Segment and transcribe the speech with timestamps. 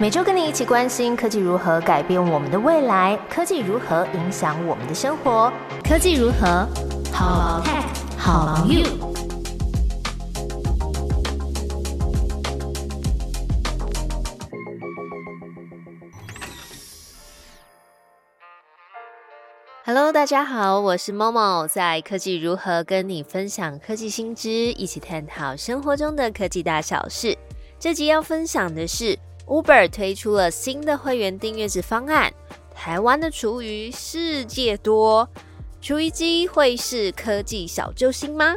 [0.00, 5.52] 每周跟你一起关心科技如何改变我们的未来，科技如何影响我们的生活，
[5.82, 6.64] 科技如何
[7.12, 7.82] 好 tech
[8.16, 8.84] 好 you。
[19.84, 27.36] Hello，大家好，我是 Momo，在科技如何跟你分享科技新知，一起探讨生活中的科技大小事。
[27.80, 29.18] 这集要分享的是。
[29.48, 32.30] Uber 推出了新的会员订阅制方案，
[32.74, 35.26] 台湾的厨余世界多，
[35.80, 38.54] 厨余机会是科技小救星吗？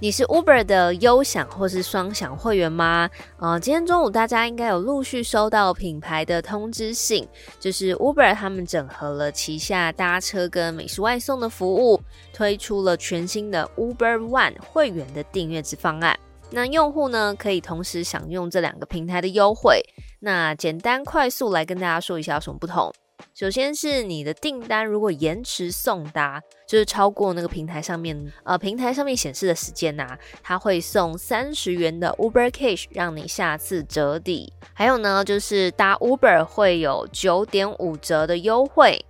[0.00, 3.08] 你是 Uber 的优享或是双享会员吗？
[3.38, 7.26] 呃，今天中午大家应该有陆续收到品牌的通知信，
[7.60, 12.02] 就是 Uber 他们整合了旗下搭车跟美食外送的服务，
[12.32, 16.18] 推出了全新的 Uber One 会员的订阅制方案。
[16.54, 19.82] 那用户呢，可以同时享用这两个平台的优惠。
[20.20, 22.92] 那简单快速来跟大家说一下有什么不同。
[23.34, 34.52] 首先是你的订单如果延迟送达，就是超过那个平台上面呃平台上面显示的时间呐，它会送三十元的 Uber Cash 让你下次折抵。
[34.72, 39.04] 还有呢，就是搭 Uber 会有九点五折的优惠。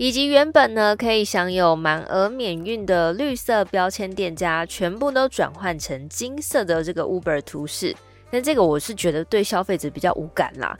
[0.00, 7.94] 以及原本呢可以享有满额免运的绿色标签店家，全部都转换成金色的这个 Uber 图示。
[8.30, 10.74] 但这个我是觉得对消费者比较无感啦。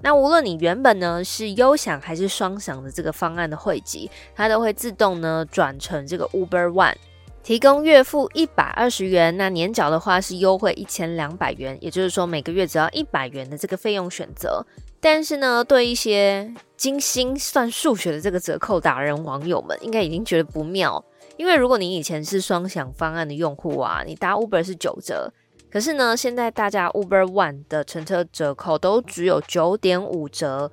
[0.00, 6.94] 那无论你原本呢是优享还是双享的这个方案的汇集，它都会自动呢转成这个 Uber One，
[7.42, 14.64] 提供月付一百二十元，那年缴的话是优惠一千两百元，也就是说每个月只要一百元的这个费用选择。
[15.04, 21.04] 但是呢，对一些精心算数学的这个折扣达人网友们，应该已经觉得不妙。
[21.36, 25.28] 因为如果你以前是双享方案的用户啊，你搭 Uber 是九折，
[25.72, 30.70] 可是呢，现在大家 Uber One 的乘车折扣都只有九点五折，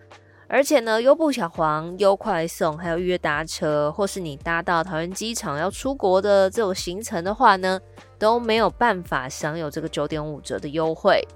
[0.47, 7.79] 而且呢，优步小黄、优快送，还有预约搭车，或是你搭到桃园机场要出国的这种行程的话呢，
[8.19, 11.27] 都没有办法享有这个九点五折的优惠。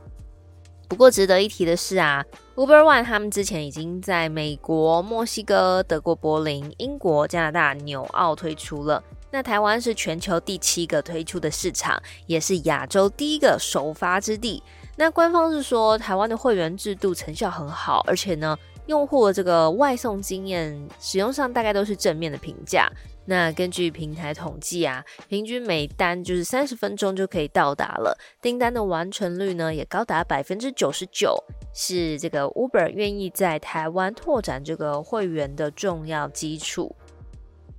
[0.87, 2.23] 不过值得一提的是啊
[2.55, 9.03] ，Uber One 他们之前已经在美国、墨西哥、德国柏林、英国、加拿大、纽澳推出了。
[9.31, 14.61] 那台湾是全球第七个推出的市场，也是亚洲第一个首发之地。
[14.95, 18.55] 那官方是说，台湾的会员制度成效很好，而且呢，
[18.87, 22.91] 用户的这个外送经验使用上大概都是正面的评价。
[23.25, 31.41] 那根据平台统计啊，平均每单就是三十分钟就可以到达了，订单的完成率呢也高达百分之九十九，
[31.73, 36.93] 是这个 Uber 愿意在台湾拓展这个会员的重要基础。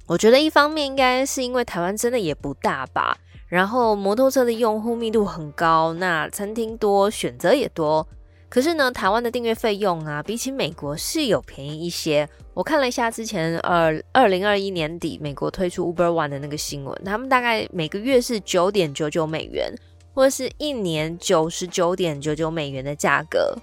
[0.07, 8.07] 我觉得一方面应该是因为台湾真的也不大吧，然后摩托车的用户密度很高，那餐厅多，选择也多。
[8.55, 12.29] 可是呢，台湾的订阅费用啊，比起美国是有便宜一些。
[12.55, 19.75] 我看了一下之前二二零二一年底美国推出 Uber One 的那个新闻，他们大概每个月是九点九九美元，
[20.15, 23.59] 或者是一年九十九点九九美元的价格。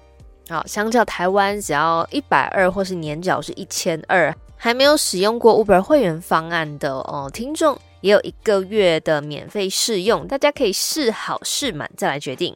[0.50, 4.35] 好，相较台湾只要一百二，或是年缴是一千二。
[4.58, 12.53] 还没有使用过 Uber 会员方案的哦，听众也有一个月的免费试用，大家可以试好试满再来决定。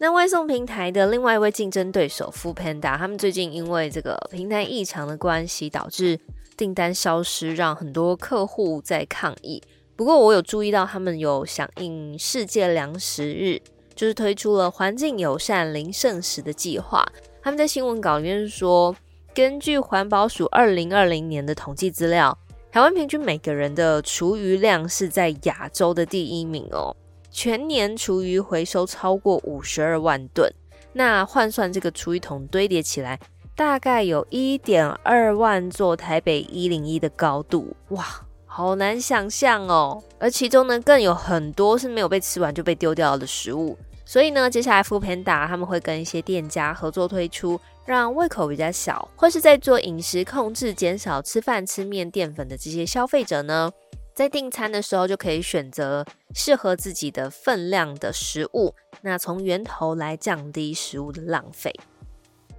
[0.00, 6.16] 那外送平台的另外一位竞争对手 f o o Panda，他们最近因为这个平台异常的关系，导致
[6.56, 9.60] 订单消失，让很多客户在抗议。
[9.96, 13.60] 不过我有注意到，他们有响应世界粮食日，
[13.96, 17.04] 就是推出了环境友善零剩食的计划。
[17.42, 18.94] 他们在新闻稿里面说，
[19.34, 22.38] 根据环保署二零二零年的统计资料，
[22.70, 26.94] 台湾平均每个人的厨余量是在亚洲的第一名哦。
[27.40, 30.52] 全年厨余回收超过五十二万吨，
[30.92, 33.16] 那换算这个厨余桶堆叠起来，
[33.54, 38.04] 大概有一点二万座台北一零一的高度，哇，
[38.44, 40.02] 好难想象哦。
[40.18, 43.78] 而其中呢，更有很多是没有被吃完就被丢掉的食物。
[44.04, 53.70] 所以呢，接下来 f o o Panda 他们会跟一些店家合作推出，让胃口比较小，或是在做饮食控制、减少吃饭吃面淀粉的这些消费者呢。
[54.18, 56.04] 在订餐的时候就可以选择
[56.34, 61.72] 适合自己的分量的食物，那从源头来降低食物的浪费。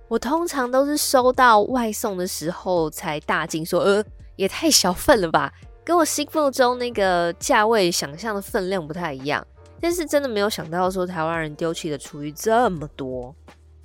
[0.08, 4.02] 我通常都是收到外送的时候才大惊说：“呃，
[4.38, 5.54] 也太小份了吧，
[5.84, 9.46] 跟我心目中那个价位想象的分量不太一样。”
[9.82, 13.36] 但是真的没有想到说台湾人丢弃的厨余这么多。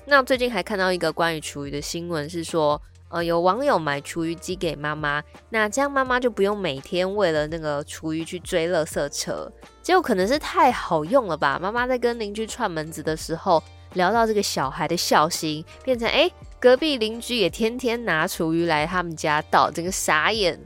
[0.04, 9.50] 那最近还看到一个关于厨余的新闻，是说呃，有网友买厨余机给妈妈，那这样妈妈就不用每天为了那个厨余去追垃圾车。
[9.82, 13.62] 结果可能是太好用了吧，妈妈在跟邻居串门子的时候，
[13.92, 16.28] 聊到这个小孩的孝心，变成哎，
[16.58, 20.58] 隔壁邻居也天天拿厨余来他们家倒，整个傻眼。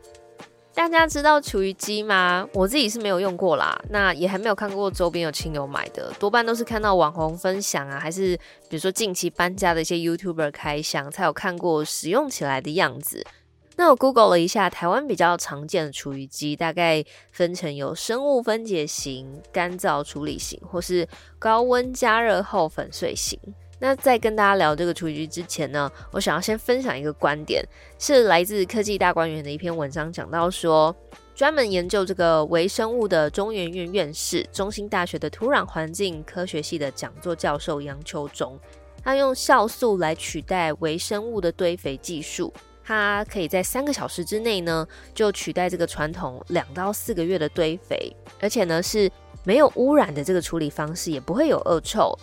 [0.78, 2.48] 大家知道厨余机吗？
[2.54, 8.36] 我自己是没有用过啦，那也还没有看过周边有亲友买的，多半都是看到网红分享啊，还是
[8.68, 13.26] 比如说近期搬家的一些 YouTuber 开箱，才有看过使用起来的样子。
[13.74, 21.08] 那我 Google 了一下，台湾比较常见的厨余机，大概分成有生物分解型、干燥处理型，或是
[21.40, 23.36] 高温加热后粉碎型。
[23.80, 27.64] 那在跟大家聊这个厨余之前呢，我想要先分享一个观点，
[27.98, 30.94] 是来自科技大观园的一篇文章，讲到说，
[31.34, 38.58] 专门研究这个微生物的中研院院士、中心大学的土壤环境科学系的讲座教授杨秋忠，
[39.04, 42.52] 他用酵素来取代微生物的堆肥技术，
[42.82, 44.84] 它可以在三个小时之内呢，
[45.14, 49.08] 就取代这个传统两到四个月的堆肥，而且呢是
[49.44, 52.18] 没有污染的这个处理方式，也不会有恶臭。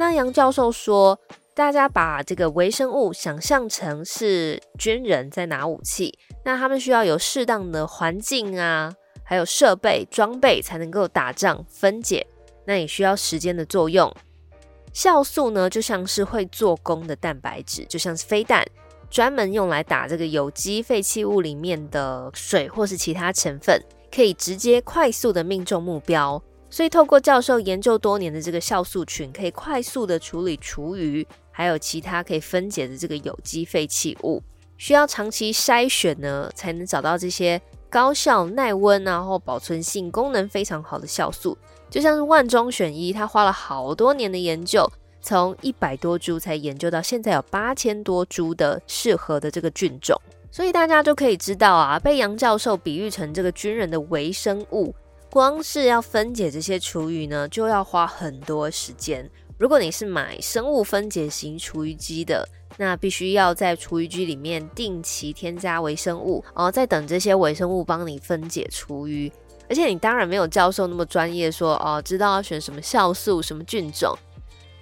[0.00, 1.20] 那杨教授说，
[1.52, 8.90] 大家把这个微生物想象成是军人在拿武器，那他们需要有适当的环境啊，
[9.22, 12.26] 还有设备装备才能够打仗分解，
[12.64, 14.10] 那也需要时间的作用。
[14.94, 18.64] 酵素呢，就像是会做工的蛋白质，就像是飞弹，
[19.10, 23.78] 专门用来打这个有机废弃物里面的水或是其他成分，
[24.10, 26.42] 可以直接快速的命中目标。
[26.70, 34.40] 所以，透过教授研究多年的这个酵素群，可以快速的处理厨余，还有其他可以分解的这个有机废弃物。
[34.78, 41.58] 需要长期筛选呢，才能找到这些高效、耐温，然后保存性、功能非常好的酵素。
[41.90, 44.88] 就像是万中选一，他花了好多年的研究，
[45.20, 50.16] 从一百多株才研究到现在有八千多株的适合的这个菌种。
[50.52, 54.94] 所以大家就可以知道啊，被杨教授比喻成这个军人的微生物。
[55.30, 59.30] 光是要分解这些厨余呢，就要花很多时间。
[59.58, 62.44] 如果你是买生物分解型厨余机的，
[62.76, 69.30] 那必须要在厨余机里面定期添加微生物，然后再等这些微生物帮你分解厨余。
[69.68, 74.12] 而且你当然没有教授那么专业，说哦，知道要选什么酵素、什么菌种。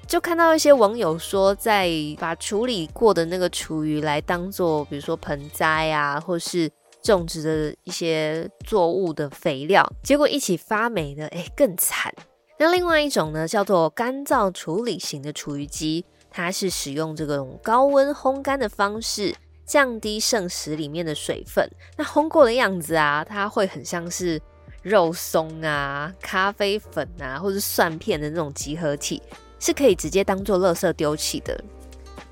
[0.07, 6.71] 就看到一些网友说，在把处理过的那个厨余来当做，比如说盆栽啊，或是。
[7.03, 12.13] 种植的一些作物的肥料，结果一起发霉的，哎，更惨。
[12.59, 19.35] 那另外一种呢，叫做干燥处理型的厨余机，它是使用这种高温烘干的方式，
[19.65, 21.71] 降低剩食里面的水分。
[21.97, 24.41] 那烘过的样子啊，它会很像是
[24.83, 29.23] 肉松啊、咖啡粉啊，或者蒜片的那种集合体，
[29.61, 31.63] 是可以直接当做垃圾丢弃的。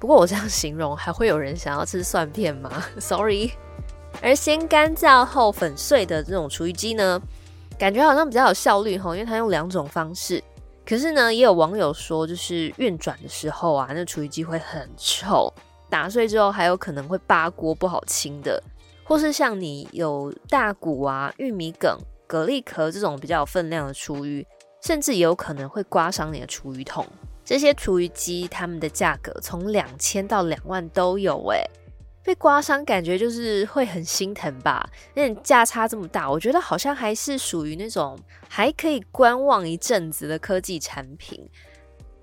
[0.01, 2.85] 不过我这样形容，还会有人想要吃蒜片吗？
[2.99, 3.53] Sorry。
[4.23, 7.21] 而先干燥后粉碎的这种厨余机呢，
[7.79, 10.43] 感觉好像比较有效率哈，因为它用两种方式。
[10.85, 15.53] 可是呢，也有网友说，就是运转的时候啊，那厨余机会很臭，
[15.91, 18.63] 打碎之后还有可能会扒锅，不好清的。
[19.05, 21.97] 或是像你有大骨啊、玉米梗、
[22.27, 24.47] 蛤蜊壳这种比较有分量的厨余，
[24.83, 27.07] 甚至有可能会刮伤你的厨余桶。
[27.45, 31.65] 这些厨余机，它们的价格从两千到两万都有诶。
[32.27, 34.85] 被刮伤，感觉就是会很心疼吧？
[35.15, 38.19] 那价差这么大，我觉得好像还是属于那种
[38.49, 41.49] 还可以观望一阵子的科技产品。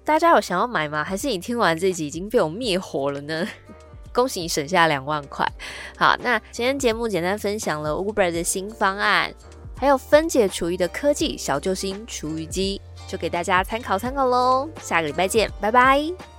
[0.03, 1.01] 大家有想要买吗？
[1.01, 3.47] 还是你听完这集已经被我灭火了呢？
[4.13, 5.49] 恭喜你省下两万块。
[5.97, 9.33] 好，那今天节目简单分享了 Uber 的新方案，
[9.77, 14.69] 还有分解厨余的科技小救星厨余机，就给大家参考参考喽。
[14.81, 16.32] 下个礼拜见，拜拜。